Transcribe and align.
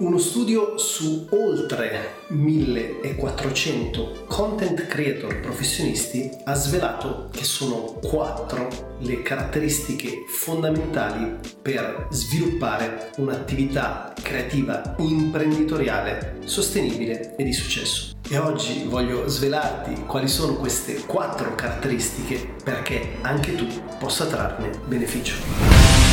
Uno 0.00 0.16
studio 0.16 0.78
su 0.78 1.26
oltre 1.28 2.22
1400 2.28 4.24
content 4.26 4.86
creator 4.86 5.40
professionisti 5.40 6.30
ha 6.44 6.54
svelato 6.54 7.28
che 7.30 7.44
sono 7.44 7.98
quattro 8.00 8.96
le 9.00 9.20
caratteristiche 9.20 10.24
fondamentali 10.26 11.36
per 11.60 12.06
sviluppare 12.08 13.10
un'attività 13.18 14.14
creativa 14.22 14.94
imprenditoriale 14.96 16.38
sostenibile 16.46 17.36
e 17.36 17.44
di 17.44 17.52
successo. 17.52 18.14
E 18.26 18.38
oggi 18.38 18.84
voglio 18.84 19.28
svelarti 19.28 20.04
quali 20.06 20.28
sono 20.28 20.54
queste 20.54 21.04
quattro 21.04 21.54
caratteristiche 21.54 22.54
perché 22.64 23.18
anche 23.20 23.54
tu 23.54 23.66
possa 23.98 24.24
trarne 24.24 24.70
beneficio. 24.86 26.09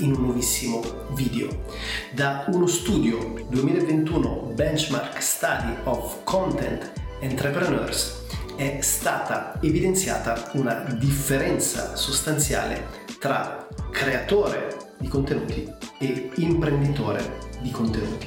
In 0.00 0.14
un 0.14 0.24
nuovissimo 0.24 0.82
video. 1.14 1.64
Da 2.12 2.44
uno 2.48 2.66
studio 2.66 3.44
2021 3.48 4.52
Benchmark 4.54 5.22
Study 5.22 5.74
of 5.84 6.24
Content 6.24 6.92
Entrepreneurs 7.20 8.26
è 8.56 8.78
stata 8.80 9.58
evidenziata 9.60 10.50
una 10.54 10.84
differenza 10.98 11.96
sostanziale 11.96 12.86
tra 13.18 13.66
creatore 13.90 14.76
di 14.98 15.08
contenuti 15.08 15.70
e 15.98 16.30
imprenditore 16.36 17.38
di 17.60 17.70
contenuti. 17.70 18.26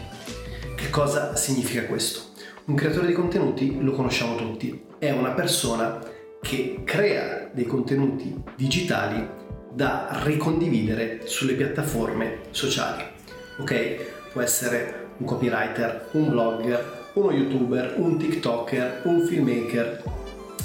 Che 0.76 0.90
cosa 0.90 1.36
significa 1.36 1.86
questo? 1.86 2.32
Un 2.66 2.76
creatore 2.76 3.08
di 3.08 3.14
contenuti 3.14 3.82
lo 3.82 3.92
conosciamo 3.92 4.36
tutti, 4.36 4.86
è 4.98 5.12
una 5.12 5.32
persona 5.32 6.00
che 6.42 6.82
crea 6.84 7.50
dei 7.54 7.66
contenuti 7.66 8.42
digitali 8.56 9.42
da 9.74 10.22
ricondividere 10.24 11.22
sulle 11.26 11.54
piattaforme 11.54 12.40
sociali. 12.52 13.04
Ok? 13.58 14.32
Può 14.32 14.42
essere 14.42 15.08
un 15.18 15.26
copywriter, 15.26 16.10
un 16.12 16.30
blogger, 16.30 17.02
uno 17.14 17.32
youtuber, 17.32 17.96
un 17.98 18.18
tiktoker, 18.18 19.02
un 19.06 19.26
filmmaker, 19.26 20.04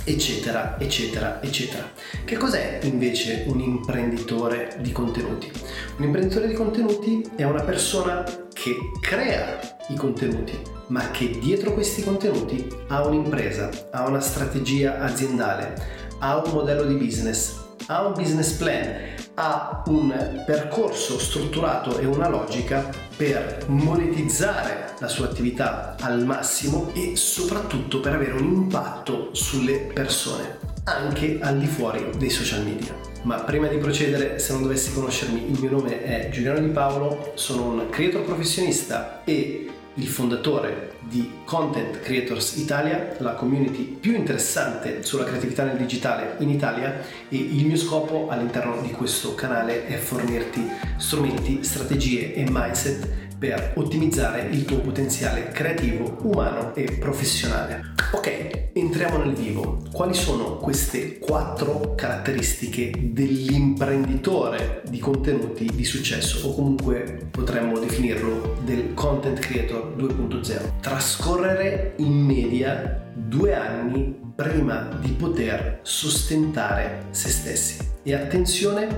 eccetera, 0.04 0.76
eccetera, 0.78 1.42
eccetera. 1.42 1.90
Che 2.24 2.36
cos'è 2.36 2.80
invece 2.84 3.44
un 3.46 3.60
imprenditore 3.60 4.76
di 4.80 4.92
contenuti? 4.92 5.50
Un 5.98 6.04
imprenditore 6.04 6.46
di 6.46 6.54
contenuti 6.54 7.28
è 7.36 7.44
una 7.44 7.62
persona 7.62 8.24
che 8.52 8.76
crea 9.00 9.76
i 9.88 9.94
contenuti, 9.94 10.58
ma 10.88 11.10
che 11.10 11.38
dietro 11.38 11.74
questi 11.74 12.02
contenuti 12.02 12.66
ha 12.88 13.06
un'impresa, 13.06 13.70
ha 13.90 14.06
una 14.06 14.20
strategia 14.20 14.98
aziendale, 15.00 15.74
ha 16.18 16.38
un 16.38 16.50
modello 16.52 16.84
di 16.84 16.94
business, 16.94 17.66
ha 17.90 18.06
un 18.06 18.12
business 18.12 18.52
plan, 18.52 19.14
ha 19.34 19.82
un 19.86 20.42
percorso 20.44 21.18
strutturato 21.18 21.98
e 21.98 22.04
una 22.04 22.28
logica 22.28 22.90
per 23.16 23.64
monetizzare 23.68 24.92
la 24.98 25.08
sua 25.08 25.24
attività 25.26 25.96
al 26.00 26.24
massimo 26.24 26.90
e 26.94 27.16
soprattutto 27.16 28.00
per 28.00 28.12
avere 28.12 28.32
un 28.32 28.44
impatto 28.44 29.30
sulle 29.32 29.90
persone, 29.92 30.58
anche 30.84 31.38
al 31.40 31.58
di 31.58 31.66
fuori 31.66 32.10
dei 32.18 32.30
social 32.30 32.62
media. 32.62 32.94
Ma 33.22 33.36
prima 33.40 33.68
di 33.68 33.78
procedere, 33.78 34.38
se 34.38 34.52
non 34.52 34.62
dovessi 34.62 34.92
conoscermi, 34.92 35.50
il 35.50 35.58
mio 35.58 35.70
nome 35.70 36.02
è 36.02 36.28
Giuliano 36.30 36.60
Di 36.60 36.68
Paolo, 36.68 37.32
sono 37.36 37.70
un 37.70 37.88
creator 37.88 38.22
professionista 38.22 39.22
e 39.24 39.66
il 39.98 40.06
fondatore 40.06 40.92
di 41.00 41.30
Content 41.44 42.00
Creators 42.00 42.56
Italia, 42.56 43.16
la 43.18 43.34
community 43.34 43.82
più 43.84 44.14
interessante 44.14 45.02
sulla 45.02 45.24
creatività 45.24 45.64
nel 45.64 45.76
digitale 45.76 46.36
in 46.38 46.50
Italia 46.50 47.00
e 47.28 47.36
il 47.36 47.66
mio 47.66 47.76
scopo 47.76 48.28
all'interno 48.28 48.80
di 48.80 48.90
questo 48.90 49.34
canale 49.34 49.86
è 49.86 49.96
fornirti 49.96 50.68
strumenti, 50.96 51.64
strategie 51.64 52.34
e 52.34 52.46
mindset 52.48 53.27
per 53.38 53.74
ottimizzare 53.76 54.48
il 54.50 54.64
tuo 54.64 54.80
potenziale 54.80 55.48
creativo, 55.48 56.18
umano 56.22 56.74
e 56.74 56.96
professionale. 56.98 57.94
Ok, 58.12 58.70
entriamo 58.72 59.18
nel 59.18 59.34
vivo. 59.34 59.82
Quali 59.92 60.14
sono 60.14 60.56
queste 60.56 61.18
quattro 61.18 61.94
caratteristiche 61.94 62.90
dell'imprenditore 63.12 64.82
di 64.88 64.98
contenuti 64.98 65.70
di 65.72 65.84
successo 65.84 66.48
o 66.48 66.54
comunque 66.54 67.28
potremmo 67.30 67.78
definirlo 67.78 68.56
del 68.64 68.94
content 68.94 69.38
creator 69.38 69.94
2.0? 69.96 70.80
Trascorrere 70.80 71.94
in 71.98 72.12
media 72.12 73.04
due 73.14 73.54
anni 73.54 74.16
prima 74.34 74.88
di 75.00 75.10
poter 75.10 75.80
sostentare 75.82 77.06
se 77.10 77.28
stessi. 77.28 77.86
E 78.02 78.14
attenzione, 78.14 78.88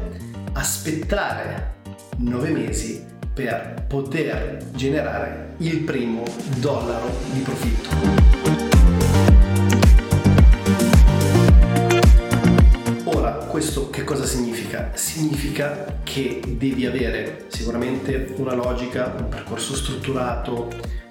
aspettare 0.53 1.79
nove 2.19 2.51
mesi 2.51 3.19
per 3.33 3.85
poter 3.87 4.65
generare 4.75 5.55
il 5.59 5.81
primo 5.81 6.25
dollaro 6.59 7.11
di 7.33 7.41
profitto. 7.41 7.89
Ora, 13.05 13.33
questo 13.33 13.91
che 13.91 14.05
cosa 14.05 14.25
significa? 14.25 14.91
Significa 14.95 15.99
che 16.03 16.41
devi 16.47 16.87
avere 16.87 17.47
sicuramente 17.49 18.33
una 18.37 18.55
logica, 18.55 19.15
un 19.17 19.29
percorso 19.29 19.75
strutturato, 19.75 20.69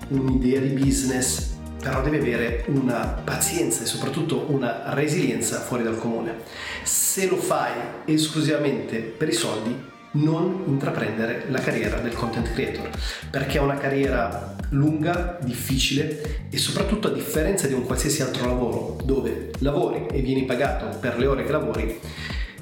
un'idea 0.09 0.59
di 0.59 0.69
business, 0.69 1.57
però 1.81 2.01
devi 2.01 2.17
avere 2.17 2.65
una 2.67 3.21
pazienza 3.23 3.83
e 3.83 3.85
soprattutto 3.85 4.45
una 4.49 4.93
resilienza 4.93 5.59
fuori 5.59 5.83
dal 5.83 5.97
comune. 5.97 6.39
Se 6.83 7.27
lo 7.27 7.37
fai 7.37 7.71
esclusivamente 8.05 8.97
per 8.99 9.29
i 9.29 9.33
soldi, 9.33 9.97
non 10.11 10.63
intraprendere 10.65 11.45
la 11.49 11.59
carriera 11.59 11.99
del 11.99 12.13
content 12.13 12.51
creator 12.53 12.89
perché 13.29 13.57
è 13.57 13.61
una 13.61 13.77
carriera 13.77 14.55
lunga, 14.69 15.37
difficile 15.41 16.47
e 16.49 16.57
soprattutto 16.57 17.07
a 17.07 17.11
differenza 17.11 17.67
di 17.67 17.73
un 17.73 17.85
qualsiasi 17.85 18.21
altro 18.21 18.47
lavoro 18.47 18.97
dove 19.03 19.51
lavori 19.59 20.07
e 20.11 20.21
vieni 20.21 20.45
pagato 20.45 20.97
per 20.99 21.17
le 21.17 21.27
ore 21.27 21.43
che 21.43 21.51
lavori 21.51 21.99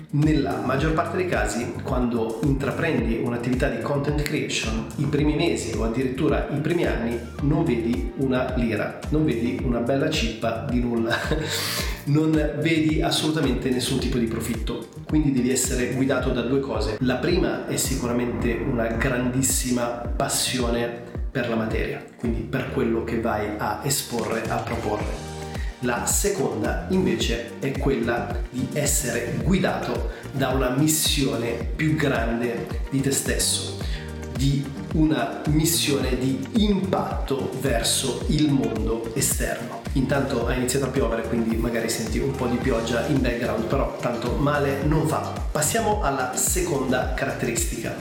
nella 0.09 0.61
maggior 0.63 0.93
parte 0.93 1.17
dei 1.17 1.27
casi, 1.27 1.73
quando 1.83 2.39
intraprendi 2.43 3.19
un'attività 3.23 3.67
di 3.67 3.81
content 3.81 4.21
creation, 4.21 4.87
i 4.97 5.05
primi 5.05 5.35
mesi 5.35 5.75
o 5.75 5.83
addirittura 5.83 6.47
i 6.49 6.59
primi 6.59 6.85
anni 6.85 7.19
non 7.41 7.65
vedi 7.65 8.13
una 8.17 8.53
lira, 8.55 8.99
non 9.09 9.25
vedi 9.25 9.59
una 9.63 9.79
bella 9.79 10.09
cippa 10.09 10.65
di 10.69 10.79
nulla, 10.79 11.13
non 12.05 12.31
vedi 12.59 13.01
assolutamente 13.01 13.69
nessun 13.69 13.99
tipo 13.99 14.17
di 14.17 14.25
profitto. 14.25 14.87
Quindi 15.05 15.33
devi 15.33 15.51
essere 15.51 15.93
guidato 15.93 16.29
da 16.29 16.41
due 16.41 16.59
cose. 16.59 16.97
La 17.01 17.15
prima 17.15 17.67
è 17.67 17.75
sicuramente 17.75 18.53
una 18.53 18.87
grandissima 18.87 19.83
passione 19.85 21.03
per 21.29 21.49
la 21.49 21.55
materia, 21.55 22.03
quindi 22.17 22.41
per 22.41 22.71
quello 22.71 23.03
che 23.03 23.19
vai 23.19 23.47
a 23.57 23.81
esporre, 23.83 24.43
a 24.47 24.57
proporre. 24.57 25.26
La 25.81 26.07
seconda 26.07 26.87
invece 26.89 27.59
è 27.59 27.77
quella 27.77 28.35
di 28.49 28.67
essere 28.73 29.37
guidato 29.43 30.09
da 30.31 30.49
una 30.49 30.69
missione 30.69 31.51
più 31.75 31.95
grande 31.95 32.81
di 32.89 32.99
te 32.99 33.11
stesso, 33.11 33.77
di 34.35 34.65
una 34.93 35.43
missione 35.49 36.17
di 36.17 36.43
impatto 36.53 37.51
verso 37.61 38.23
il 38.29 38.49
mondo 38.51 39.11
esterno. 39.13 39.81
Intanto 39.93 40.47
ha 40.47 40.53
iniziato 40.53 40.85
a 40.85 40.89
piovere, 40.89 41.27
quindi 41.27 41.55
magari 41.55 41.89
senti 41.89 42.17
un 42.17 42.31
po' 42.31 42.47
di 42.47 42.57
pioggia 42.57 43.05
in 43.05 43.21
background, 43.21 43.65
però 43.65 43.97
tanto 43.97 44.31
male 44.31 44.81
non 44.83 45.07
fa. 45.07 45.31
Passiamo 45.51 46.01
alla 46.01 46.35
seconda 46.35 47.13
caratteristica 47.13 47.95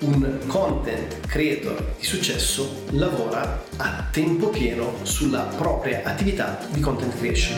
un 0.00 0.38
content 0.46 1.26
creator 1.26 1.94
di 1.98 2.04
successo 2.04 2.84
lavora 2.90 3.62
a 3.76 4.08
tempo 4.10 4.48
pieno 4.48 4.94
sulla 5.02 5.42
propria 5.56 6.02
attività 6.04 6.58
di 6.70 6.80
content 6.80 7.16
creation. 7.16 7.56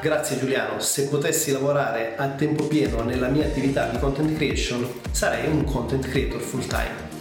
Grazie 0.00 0.38
Giuliano, 0.38 0.80
se 0.80 1.08
potessi 1.08 1.50
lavorare 1.50 2.14
a 2.16 2.28
tempo 2.28 2.66
pieno 2.66 3.02
nella 3.02 3.28
mia 3.28 3.46
attività 3.46 3.88
di 3.88 3.98
content 3.98 4.34
creation 4.34 4.86
sarei 5.10 5.50
un 5.50 5.64
content 5.64 6.06
creator 6.06 6.40
full 6.40 6.66
time. 6.66 7.12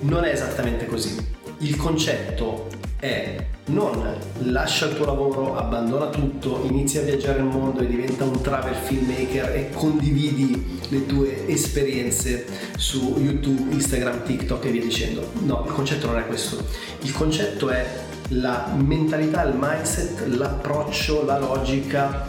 Non 0.00 0.24
è 0.24 0.30
esattamente 0.30 0.86
così. 0.86 1.41
Il 1.62 1.76
concetto 1.76 2.66
è 2.98 3.36
non 3.66 4.18
lascia 4.38 4.86
il 4.86 4.96
tuo 4.96 5.04
lavoro, 5.04 5.56
abbandona 5.56 6.06
tutto, 6.06 6.64
inizia 6.68 7.02
a 7.02 7.04
viaggiare 7.04 7.38
il 7.38 7.44
mondo 7.44 7.82
e 7.82 7.86
diventa 7.86 8.24
un 8.24 8.40
travel 8.40 8.74
filmmaker 8.74 9.54
e 9.54 9.70
condividi 9.70 10.80
le 10.88 11.06
tue 11.06 11.46
esperienze 11.46 12.46
su 12.76 13.16
YouTube, 13.16 13.72
Instagram, 13.74 14.24
TikTok 14.24 14.64
e 14.64 14.70
via 14.72 14.82
dicendo. 14.82 15.30
No, 15.44 15.62
il 15.64 15.72
concetto 15.72 16.08
non 16.08 16.18
è 16.18 16.26
questo. 16.26 16.64
Il 17.02 17.12
concetto 17.12 17.70
è 17.70 17.86
la 18.30 18.74
mentalità, 18.76 19.44
il 19.44 19.54
mindset, 19.56 20.26
l'approccio, 20.26 21.24
la 21.24 21.38
logica, 21.38 22.26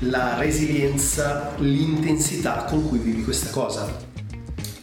la 0.00 0.38
resilienza, 0.38 1.54
l'intensità 1.58 2.66
con 2.68 2.86
cui 2.86 2.98
vivi 2.98 3.24
questa 3.24 3.50
cosa. 3.50 3.92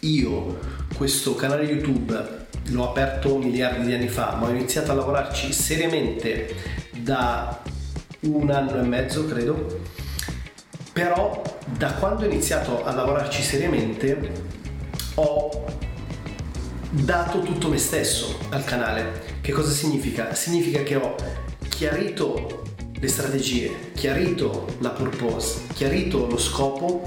io 0.01 0.59
questo 0.93 1.33
canale 1.35 1.63
YouTube 1.63 2.42
l'ho 2.67 2.89
aperto 2.89 3.37
miliardi 3.37 3.87
di 3.87 3.93
anni 3.93 4.07
fa, 4.07 4.35
ma 4.39 4.47
ho 4.47 4.49
iniziato 4.49 4.91
a 4.91 4.95
lavorarci 4.95 5.51
seriamente 5.51 6.55
da 6.91 7.61
un 8.21 8.49
anno 8.49 8.79
e 8.79 8.83
mezzo, 8.83 9.25
credo. 9.25 9.81
Però 10.93 11.41
da 11.77 11.93
quando 11.93 12.23
ho 12.23 12.27
iniziato 12.27 12.83
a 12.85 12.93
lavorarci 12.93 13.41
seriamente 13.41 14.31
ho 15.15 15.65
dato 16.89 17.39
tutto 17.41 17.69
me 17.69 17.77
stesso 17.77 18.37
al 18.49 18.63
canale. 18.63 19.39
Che 19.41 19.51
cosa 19.51 19.71
significa? 19.71 20.33
Significa 20.33 20.83
che 20.83 20.95
ho 20.95 21.15
chiarito 21.67 22.61
le 22.99 23.07
strategie, 23.07 23.91
chiarito 23.93 24.67
la 24.79 24.89
purpose, 24.89 25.63
chiarito 25.73 26.27
lo 26.27 26.37
scopo, 26.37 27.03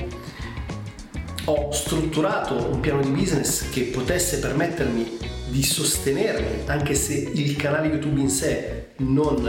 ho 1.49 1.71
strutturato 1.71 2.71
un 2.73 2.81
piano 2.81 3.03
di 3.03 3.11
business 3.11 3.69
che 3.71 3.83
potesse 3.85 4.39
permettermi 4.39 5.19
di 5.49 5.63
sostenermi, 5.63 6.67
anche 6.67 6.95
se 6.95 7.15
il 7.15 7.55
canale 7.57 7.89
YouTube 7.89 8.21
in 8.21 8.29
sé 8.29 8.89
non 8.97 9.49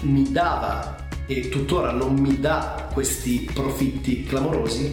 mi 0.00 0.30
dava 0.32 1.08
e 1.26 1.48
tuttora 1.48 1.92
non 1.92 2.14
mi 2.14 2.40
dà 2.40 2.88
questi 2.92 3.48
profitti 3.52 4.24
clamorosi, 4.24 4.92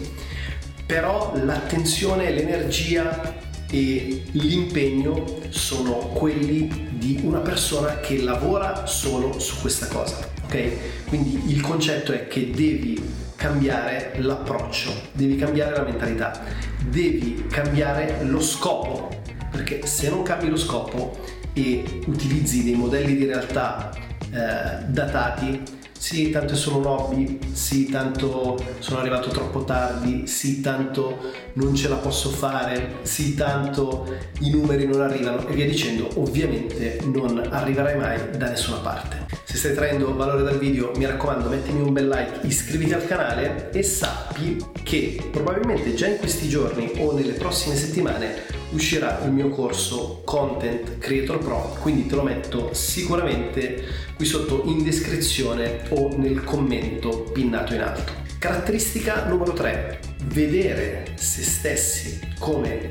però 0.86 1.32
l'attenzione, 1.42 2.30
l'energia 2.30 3.42
e 3.68 4.22
l'impegno 4.32 5.24
sono 5.48 5.94
quelli 5.94 6.88
di 6.92 7.20
una 7.24 7.40
persona 7.40 7.98
che 7.98 8.22
lavora 8.22 8.86
solo 8.86 9.40
su 9.40 9.60
questa 9.60 9.88
cosa, 9.88 10.28
ok? 10.44 11.06
Quindi 11.08 11.52
il 11.52 11.60
concetto 11.60 12.12
è 12.12 12.28
che 12.28 12.50
devi 12.50 13.22
cambiare 13.44 14.14
l'approccio, 14.20 14.90
devi 15.12 15.36
cambiare 15.36 15.76
la 15.76 15.82
mentalità, 15.82 16.40
devi 16.88 17.44
cambiare 17.50 18.24
lo 18.24 18.40
scopo, 18.40 19.10
perché 19.50 19.84
se 19.84 20.08
non 20.08 20.22
cambi 20.22 20.48
lo 20.48 20.56
scopo 20.56 21.18
e 21.52 22.00
utilizzi 22.06 22.64
dei 22.64 22.72
modelli 22.72 23.14
di 23.14 23.26
realtà 23.26 23.90
eh, 24.32 24.84
datati 24.86 25.60
sì, 26.04 26.28
tanto 26.28 26.52
è 26.52 26.56
solo 26.56 26.76
un 26.76 26.84
hobby, 26.84 27.38
sì, 27.54 27.88
tanto 27.88 28.62
sono 28.80 29.00
arrivato 29.00 29.30
troppo 29.30 29.64
tardi, 29.64 30.26
sì, 30.26 30.60
tanto 30.60 31.32
non 31.54 31.74
ce 31.74 31.88
la 31.88 31.94
posso 31.94 32.28
fare, 32.28 32.96
sì, 33.00 33.34
tanto 33.34 34.14
i 34.40 34.50
numeri 34.50 34.86
non 34.86 35.00
arrivano 35.00 35.48
e 35.48 35.54
via 35.54 35.64
dicendo, 35.64 36.10
ovviamente 36.16 36.98
non 37.04 37.48
arriverai 37.48 37.96
mai 37.96 38.36
da 38.36 38.50
nessuna 38.50 38.80
parte. 38.80 39.24
Se 39.44 39.56
stai 39.56 39.74
traendo 39.74 40.14
valore 40.14 40.42
dal 40.42 40.58
video, 40.58 40.92
mi 40.94 41.06
raccomando, 41.06 41.48
mettimi 41.48 41.80
un 41.80 41.94
bel 41.94 42.08
like, 42.08 42.46
iscriviti 42.46 42.92
al 42.92 43.06
canale 43.06 43.70
e 43.72 43.82
sappi 43.82 44.62
che 44.82 45.30
probabilmente 45.30 45.94
già 45.94 46.06
in 46.06 46.18
questi 46.18 46.50
giorni 46.50 46.92
o 46.98 47.14
nelle 47.14 47.32
prossime 47.32 47.76
settimane 47.76 48.63
uscirà 48.74 49.22
il 49.24 49.30
mio 49.30 49.48
corso 49.48 50.22
Content 50.24 50.98
Creator 50.98 51.38
Pro, 51.38 51.76
quindi 51.80 52.06
te 52.06 52.16
lo 52.16 52.22
metto 52.22 52.74
sicuramente 52.74 53.82
qui 54.16 54.26
sotto 54.26 54.62
in 54.66 54.82
descrizione 54.82 55.82
o 55.90 56.14
nel 56.16 56.42
commento 56.44 57.22
pinnato 57.32 57.72
in 57.72 57.80
alto. 57.80 58.12
Caratteristica 58.38 59.26
numero 59.26 59.52
3, 59.52 60.00
vedere 60.26 61.12
se 61.14 61.42
stessi 61.42 62.20
come 62.38 62.90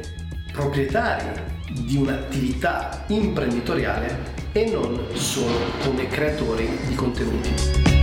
proprietari 0.52 1.42
di 1.72 1.98
un'attività 1.98 3.04
imprenditoriale 3.08 4.32
e 4.52 4.70
non 4.70 5.08
solo 5.14 5.58
come 5.84 6.08
creatori 6.08 6.68
di 6.88 6.96
contenuti. 6.96 8.03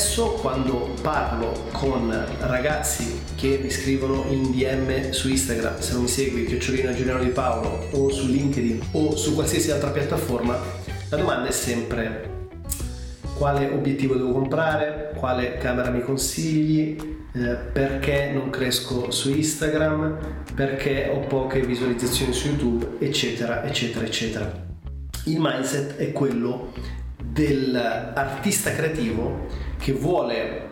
Spesso 0.00 0.30
quando 0.40 0.94
parlo 1.02 1.66
con 1.72 2.10
ragazzi 2.38 3.20
che 3.36 3.60
mi 3.62 3.68
scrivono 3.68 4.24
in 4.30 4.50
DM 4.50 5.10
su 5.10 5.28
Instagram, 5.28 5.78
se 5.78 5.92
non 5.92 6.02
mi 6.02 6.08
segui, 6.08 6.46
chiocciolina 6.46 6.94
Giuliano 6.94 7.22
Di 7.22 7.28
Paolo, 7.28 7.86
o 7.90 8.08
su 8.08 8.26
LinkedIn 8.26 8.80
o 8.92 9.14
su 9.14 9.34
qualsiasi 9.34 9.70
altra 9.70 9.90
piattaforma, 9.90 10.58
la 11.10 11.16
domanda 11.18 11.48
è 11.48 11.52
sempre 11.52 12.48
quale 13.36 13.68
obiettivo 13.68 14.14
devo 14.14 14.32
comprare, 14.32 15.12
quale 15.16 15.58
camera 15.58 15.90
mi 15.90 16.00
consigli, 16.00 16.96
eh, 17.34 17.56
perché 17.70 18.30
non 18.32 18.48
cresco 18.48 19.10
su 19.10 19.28
Instagram, 19.28 20.16
perché 20.54 21.10
ho 21.12 21.20
poche 21.26 21.60
visualizzazioni 21.60 22.32
su 22.32 22.46
YouTube, 22.46 22.96
eccetera, 23.00 23.64
eccetera, 23.64 24.06
eccetera. 24.06 24.68
Il 25.26 25.36
mindset 25.38 25.96
è 25.96 26.10
quello 26.12 26.72
dell'artista 27.40 28.72
creativo 28.72 29.46
che 29.78 29.92
vuole 29.92 30.68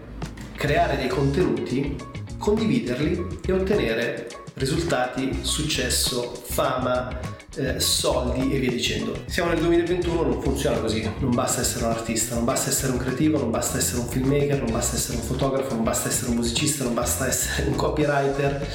creare 0.55 0.97
dei 0.97 1.09
contenuti, 1.09 1.97
condividerli 2.37 3.41
e 3.47 3.53
ottenere 3.53 4.29
risultati, 4.55 5.39
successo, 5.43 6.43
fama, 6.45 7.09
eh, 7.55 7.81
soldi 7.81 8.53
e 8.53 8.59
via 8.59 8.71
dicendo. 8.71 9.23
Siamo 9.27 9.51
nel 9.51 9.61
2021, 9.61 10.23
non 10.23 10.43
funziona 10.43 10.79
così, 10.79 11.09
non 11.21 11.31
basta 11.31 11.61
essere 11.63 11.85
un 11.85 11.93
artista, 11.93 12.35
non 12.35 12.45
basta 12.45 12.69
essere 12.71 12.93
un 12.93 12.99
creativo, 12.99 13.39
non 13.39 13.51
basta 13.51 13.79
essere 13.79 14.01
un 14.01 14.09
filmmaker, 14.09 14.61
non 14.61 14.73
basta 14.73 14.97
essere 14.97 15.17
un 15.17 15.23
fotografo, 15.23 15.75
non 15.75 15.85
basta 15.85 16.09
essere 16.09 16.31
un 16.31 16.37
musicista, 16.37 16.85
non 16.85 16.95
basta 16.95 17.27
essere 17.27 17.69
un 17.69 17.77
copywriter, 17.77 18.67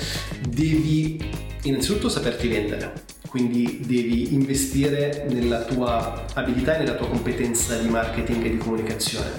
devi 0.50 1.22
innanzitutto 1.64 2.10
saperti 2.10 2.48
vendere 2.48 3.13
quindi 3.34 3.80
devi 3.84 4.36
investire 4.36 5.26
nella 5.28 5.64
tua 5.64 6.24
abilità 6.36 6.76
e 6.76 6.84
nella 6.84 6.94
tua 6.94 7.08
competenza 7.08 7.76
di 7.78 7.90
marketing 7.90 8.46
e 8.46 8.50
di 8.52 8.58
comunicazione, 8.58 9.32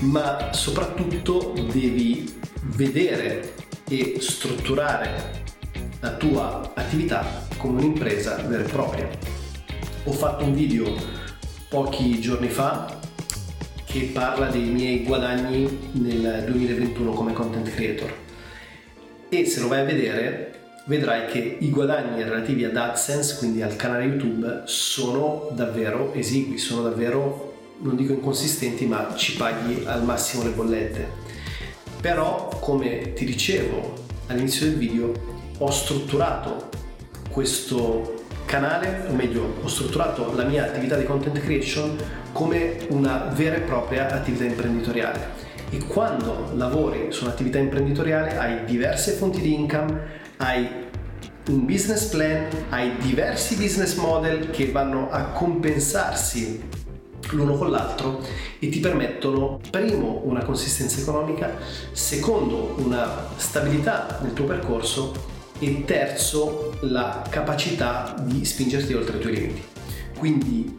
ma 0.00 0.52
soprattutto 0.52 1.54
devi 1.70 2.28
vedere 2.62 3.54
e 3.88 4.16
strutturare 4.18 5.44
la 6.00 6.14
tua 6.14 6.72
attività 6.74 7.46
come 7.58 7.78
un'impresa 7.78 8.38
vera 8.38 8.64
e 8.64 8.66
propria. 8.66 9.08
Ho 10.02 10.12
fatto 10.12 10.42
un 10.42 10.52
video 10.52 10.92
pochi 11.68 12.20
giorni 12.20 12.48
fa 12.48 12.98
che 13.84 14.10
parla 14.12 14.48
dei 14.48 14.64
miei 14.64 15.04
guadagni 15.04 15.90
nel 15.92 16.42
2021 16.48 17.12
come 17.12 17.32
content 17.32 17.70
creator 17.72 18.12
e 19.28 19.46
se 19.46 19.60
lo 19.60 19.68
vai 19.68 19.82
a 19.82 19.84
vedere 19.84 20.51
vedrai 20.86 21.26
che 21.26 21.56
i 21.60 21.70
guadagni 21.70 22.22
relativi 22.22 22.64
ad 22.64 22.76
AdSense, 22.76 23.36
quindi 23.38 23.62
al 23.62 23.76
canale 23.76 24.04
YouTube, 24.04 24.62
sono 24.64 25.48
davvero 25.52 26.12
esigui, 26.14 26.58
sono 26.58 26.82
davvero, 26.82 27.54
non 27.80 27.96
dico 27.96 28.12
inconsistenti, 28.12 28.86
ma 28.86 29.14
ci 29.14 29.36
paghi 29.36 29.84
al 29.86 30.02
massimo 30.02 30.42
le 30.42 30.50
bollette. 30.50 31.20
Però, 32.00 32.48
come 32.60 33.12
ti 33.12 33.24
dicevo 33.24 33.94
all'inizio 34.26 34.66
del 34.66 34.76
video, 34.76 35.12
ho 35.58 35.70
strutturato 35.70 36.68
questo 37.30 38.24
canale, 38.44 39.04
o 39.08 39.12
meglio, 39.14 39.54
ho 39.62 39.68
strutturato 39.68 40.34
la 40.34 40.44
mia 40.44 40.64
attività 40.64 40.96
di 40.96 41.04
content 41.04 41.38
creation 41.38 41.96
come 42.32 42.78
una 42.88 43.30
vera 43.34 43.56
e 43.56 43.60
propria 43.60 44.10
attività 44.10 44.44
imprenditoriale. 44.44 45.50
E 45.70 45.78
quando 45.86 46.50
lavori 46.54 47.06
su 47.10 47.24
un'attività 47.24 47.58
imprenditoriale 47.58 48.36
hai 48.36 48.64
diverse 48.64 49.12
fonti 49.12 49.40
di 49.40 49.54
income, 49.54 50.20
hai 50.42 50.68
un 51.48 51.64
business 51.64 52.06
plan, 52.06 52.48
hai 52.70 52.96
diversi 52.98 53.56
business 53.56 53.94
model 53.94 54.50
che 54.50 54.70
vanno 54.70 55.08
a 55.10 55.26
compensarsi 55.26 56.60
l'uno 57.30 57.56
con 57.56 57.70
l'altro 57.70 58.20
e 58.58 58.68
ti 58.68 58.80
permettono 58.80 59.60
primo 59.70 60.22
una 60.24 60.44
consistenza 60.44 61.00
economica, 61.00 61.56
secondo 61.92 62.74
una 62.78 63.28
stabilità 63.36 64.18
nel 64.22 64.32
tuo 64.32 64.44
percorso 64.46 65.30
e 65.60 65.84
terzo 65.84 66.76
la 66.82 67.24
capacità 67.28 68.16
di 68.20 68.44
spingerti 68.44 68.94
oltre 68.94 69.18
i 69.18 69.20
tuoi 69.20 69.34
limiti. 69.34 69.62
Quindi 70.18 70.78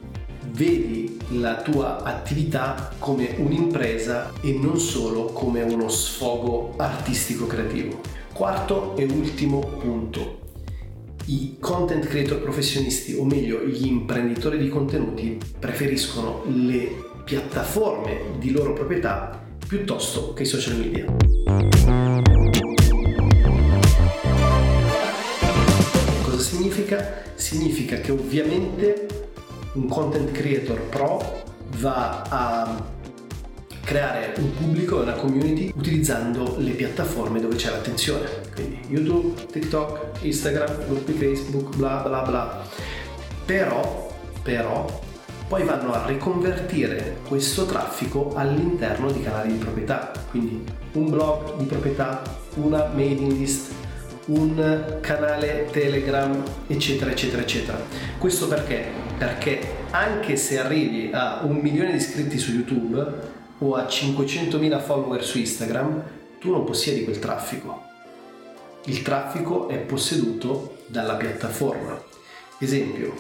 vedi 0.51 1.17
la 1.39 1.62
tua 1.62 2.03
attività 2.03 2.91
come 3.00 3.36
un'impresa 3.38 4.34
e 4.41 4.60
non 4.62 4.77
solo 4.77 5.27
come 5.27 5.62
uno 5.62 5.88
sfogo 5.88 6.74
artistico 6.77 7.48
creativo. 7.48 8.12
Quarto 8.33 8.97
e 8.97 9.03
ultimo 9.03 9.59
punto. 9.59 10.39
I 11.25 11.57
content 11.59 12.07
creator 12.07 12.41
professionisti, 12.41 13.13
o 13.13 13.23
meglio 13.25 13.59
gli 13.59 13.85
imprenditori 13.85 14.57
di 14.57 14.69
contenuti, 14.69 15.37
preferiscono 15.59 16.41
le 16.47 17.11
piattaforme 17.23 18.37
di 18.39 18.49
loro 18.49 18.73
proprietà 18.73 19.39
piuttosto 19.67 20.33
che 20.33 20.41
i 20.41 20.45
social 20.47 20.77
media. 20.77 21.05
Cosa 26.23 26.39
significa? 26.39 27.21
Significa 27.35 27.97
che 27.97 28.11
ovviamente 28.11 29.07
un 29.73 29.87
content 29.87 30.31
creator 30.31 30.81
pro 30.89 31.43
va 31.77 32.23
a 32.23 32.83
creare 33.83 34.33
un 34.37 34.53
pubblico 34.53 34.99
e 34.99 35.03
una 35.03 35.13
community 35.13 35.71
utilizzando 35.75 36.55
le 36.57 36.71
piattaforme 36.71 37.41
dove 37.41 37.55
c'è 37.55 37.69
l'attenzione, 37.69 38.27
quindi 38.53 38.79
YouTube, 38.87 39.45
TikTok, 39.45 40.23
Instagram, 40.23 40.87
gruppi 40.87 41.11
Facebook, 41.13 41.75
bla 41.75 41.97
bla 41.97 42.21
bla. 42.21 42.65
Però, 43.45 44.09
però 44.41 45.01
poi 45.47 45.63
vanno 45.63 45.93
a 45.93 46.05
riconvertire 46.07 47.17
questo 47.27 47.65
traffico 47.65 48.33
all'interno 48.35 49.11
di 49.11 49.21
canali 49.21 49.51
di 49.51 49.57
proprietà, 49.57 50.11
quindi 50.29 50.63
un 50.93 51.09
blog 51.09 51.57
di 51.57 51.65
proprietà, 51.65 52.21
una 52.55 52.85
mailing 52.93 53.33
list, 53.33 53.71
un 54.27 54.97
canale 55.01 55.67
Telegram, 55.69 56.41
eccetera, 56.67 57.11
eccetera, 57.11 57.41
eccetera. 57.41 57.77
Questo 58.17 58.47
perché? 58.47 58.85
Perché 59.17 59.59
anche 59.91 60.37
se 60.37 60.57
arrivi 60.57 61.11
a 61.13 61.41
un 61.43 61.57
milione 61.57 61.91
di 61.91 61.97
iscritti 61.97 62.37
su 62.37 62.51
YouTube 62.53 63.41
o 63.60 63.75
a 63.75 63.83
500.000 63.83 64.81
follower 64.81 65.24
su 65.24 65.38
Instagram, 65.38 66.03
tu 66.39 66.51
non 66.51 66.63
possiedi 66.63 67.03
quel 67.03 67.19
traffico. 67.19 67.81
Il 68.86 69.01
traffico 69.01 69.69
è 69.69 69.77
posseduto 69.77 70.77
dalla 70.88 71.15
piattaforma. 71.15 72.01
Esempio, 72.60 73.13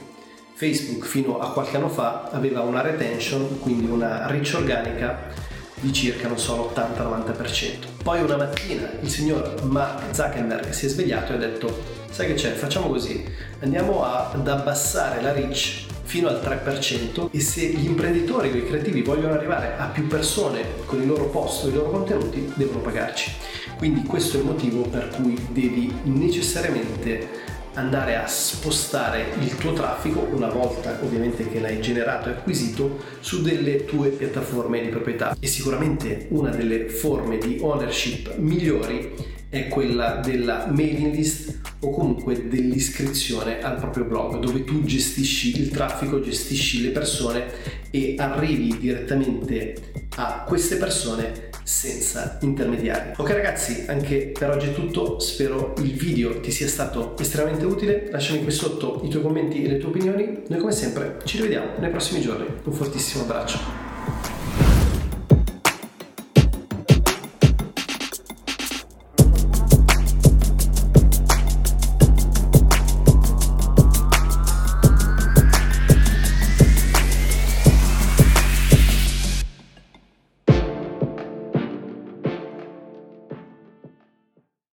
Facebook 0.55 1.05
fino 1.05 1.39
a 1.39 1.51
qualche 1.51 1.77
anno 1.77 1.89
fa 1.89 2.29
aveva 2.31 2.61
una 2.61 2.81
retention, 2.81 3.59
quindi 3.59 3.89
una 3.89 4.27
reach 4.27 4.53
organica 4.55 5.31
di 5.79 5.91
circa, 5.91 6.27
non 6.27 6.37
so, 6.37 6.71
l'80-90%. 6.73 8.03
Poi 8.03 8.21
una 8.21 8.37
mattina 8.37 8.89
il 9.01 9.09
signor 9.09 9.63
Mark 9.63 10.13
Zuckerberg 10.13 10.69
si 10.69 10.85
è 10.85 10.89
svegliato 10.89 11.31
e 11.31 11.35
ha 11.35 11.39
detto, 11.39 11.81
sai 12.09 12.27
che 12.27 12.33
c'è, 12.35 12.51
facciamo 12.51 12.87
così, 12.87 13.25
andiamo 13.61 14.03
ad 14.05 14.47
abbassare 14.47 15.21
la 15.21 15.33
reach 15.33 15.85
fino 16.03 16.27
al 16.27 16.41
3% 16.43 17.29
e 17.31 17.39
se 17.39 17.65
gli 17.65 17.85
imprenditori 17.85 18.51
o 18.51 18.55
i 18.55 18.65
creativi 18.65 19.01
vogliono 19.01 19.33
arrivare 19.33 19.75
a 19.77 19.85
più 19.85 20.07
persone 20.07 20.63
con 20.85 21.01
i 21.01 21.05
loro 21.05 21.25
post 21.25 21.65
o 21.65 21.69
i 21.69 21.73
loro 21.73 21.89
contenuti, 21.89 22.51
devono 22.55 22.79
pagarci. 22.79 23.31
Quindi 23.77 24.03
questo 24.03 24.37
è 24.37 24.39
il 24.39 24.45
motivo 24.45 24.81
per 24.83 25.09
cui 25.09 25.37
devi 25.49 25.93
necessariamente 26.03 27.51
andare 27.75 28.15
a 28.15 28.27
spostare 28.27 29.33
il 29.39 29.55
tuo 29.57 29.73
traffico 29.73 30.19
una 30.31 30.47
volta 30.47 30.99
ovviamente 31.01 31.49
che 31.49 31.59
l'hai 31.59 31.81
generato 31.81 32.29
e 32.29 32.33
acquisito 32.33 32.99
su 33.19 33.41
delle 33.41 33.85
tue 33.85 34.09
piattaforme 34.09 34.81
di 34.81 34.89
proprietà 34.89 35.35
e 35.39 35.47
sicuramente 35.47 36.27
una 36.29 36.49
delle 36.49 36.87
forme 36.87 37.37
di 37.37 37.57
ownership 37.61 38.35
migliori 38.37 39.32
è 39.53 39.67
quella 39.67 40.15
della 40.15 40.65
mailing 40.67 41.13
list 41.13 41.59
o 41.81 41.91
comunque 41.91 42.47
dell'iscrizione 42.47 43.61
al 43.61 43.75
proprio 43.75 44.05
blog 44.05 44.39
dove 44.39 44.63
tu 44.63 44.83
gestisci 44.83 45.61
il 45.61 45.69
traffico, 45.69 46.19
gestisci 46.19 46.81
le 46.81 46.89
persone 46.89 47.45
e 47.91 48.15
arrivi 48.17 48.75
direttamente 48.79 49.75
a 50.15 50.43
queste 50.47 50.77
persone 50.77 51.51
senza 51.61 52.39
intermediari. 52.41 53.11
Ok 53.17 53.29
ragazzi, 53.29 53.83
anche 53.85 54.31
per 54.37 54.49
oggi 54.49 54.69
è 54.69 54.73
tutto, 54.73 55.19
spero 55.19 55.75
il 55.83 55.93
video 55.93 56.39
ti 56.39 56.49
sia 56.49 56.67
stato 56.67 57.15
estremamente 57.19 57.63
utile, 57.65 58.09
lasciami 58.09 58.41
qui 58.41 58.51
sotto 58.51 59.01
i 59.03 59.09
tuoi 59.09 59.21
commenti 59.21 59.63
e 59.63 59.67
le 59.67 59.77
tue 59.77 59.89
opinioni, 59.89 60.45
noi 60.47 60.59
come 60.59 60.71
sempre 60.71 61.19
ci 61.25 61.37
rivediamo 61.37 61.77
nei 61.77 61.91
prossimi 61.91 62.21
giorni, 62.21 62.47
un 62.63 62.73
fortissimo 62.73 63.21
abbraccio. 63.21 63.82